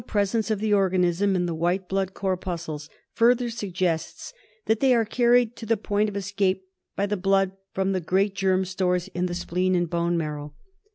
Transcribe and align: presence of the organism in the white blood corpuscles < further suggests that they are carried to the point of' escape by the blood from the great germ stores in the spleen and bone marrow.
presence 0.07 0.49
of 0.49 0.57
the 0.57 0.73
organism 0.73 1.35
in 1.35 1.45
the 1.45 1.53
white 1.53 1.87
blood 1.87 2.15
corpuscles 2.15 2.89
< 3.01 3.11
further 3.21 3.51
suggests 3.51 4.33
that 4.65 4.79
they 4.79 4.95
are 4.95 5.05
carried 5.05 5.55
to 5.55 5.63
the 5.63 5.77
point 5.77 6.09
of' 6.09 6.17
escape 6.17 6.63
by 6.95 7.05
the 7.05 7.15
blood 7.15 7.51
from 7.71 7.91
the 7.91 8.01
great 8.01 8.33
germ 8.33 8.65
stores 8.65 9.09
in 9.09 9.27
the 9.27 9.35
spleen 9.35 9.75
and 9.75 9.91
bone 9.91 10.17
marrow. 10.17 10.55